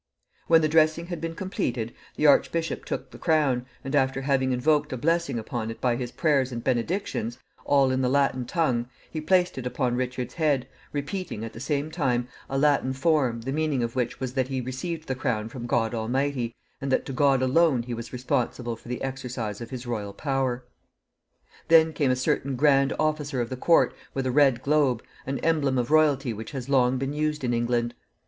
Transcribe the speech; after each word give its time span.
When 0.47 0.61
the 0.63 0.67
dressing 0.67 1.05
had 1.05 1.21
been 1.21 1.35
completed, 1.35 1.93
the 2.15 2.25
archbishop 2.25 2.85
took 2.85 3.11
the 3.11 3.19
crown, 3.19 3.67
and 3.83 3.93
after 3.95 4.21
having 4.21 4.51
invoked 4.51 4.91
a 4.91 4.97
blessing 4.97 5.37
upon 5.37 5.69
it 5.69 5.79
by 5.79 5.95
his 5.95 6.11
prayers 6.11 6.51
and 6.51 6.63
benedictions, 6.63 7.37
all 7.65 7.91
in 7.91 8.01
the 8.01 8.09
Latin 8.09 8.45
tongue, 8.45 8.89
he 9.11 9.21
placed 9.21 9.59
it 9.59 9.67
upon 9.67 9.95
Richard's 9.95 10.33
head, 10.33 10.67
repeating, 10.91 11.45
at 11.45 11.53
the 11.53 11.59
same 11.59 11.91
time, 11.91 12.27
a 12.49 12.57
Latin 12.57 12.93
form, 12.93 13.41
the 13.41 13.51
meaning 13.51 13.83
of 13.83 13.95
which 13.95 14.19
was 14.19 14.33
that 14.33 14.47
he 14.47 14.59
received 14.59 15.07
the 15.07 15.13
crown 15.13 15.49
from 15.49 15.67
God 15.67 15.93
Almighty, 15.93 16.55
and 16.81 16.91
that 16.91 17.05
to 17.05 17.13
God 17.13 17.43
alone 17.43 17.83
he 17.83 17.93
was 17.93 18.11
responsible 18.11 18.75
for 18.75 18.87
the 18.87 19.03
exercise 19.03 19.61
of 19.61 19.69
his 19.69 19.85
royal 19.85 20.13
power. 20.13 20.63
Then 21.67 21.93
came 21.93 22.09
a 22.09 22.15
certain 22.15 22.55
grand 22.55 22.91
officer 22.97 23.39
of 23.39 23.51
the 23.51 23.55
court 23.55 23.93
with 24.15 24.25
a 24.25 24.31
red 24.31 24.63
globe, 24.63 25.03
an 25.27 25.37
emblem 25.41 25.77
of 25.77 25.91
royalty 25.91 26.33
which 26.33 26.53
has 26.53 26.69
long 26.69 26.97
been 26.97 27.13
used 27.13 27.43
in 27.43 27.53
England. 27.53 27.93